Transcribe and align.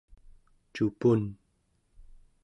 cupun 0.73 1.23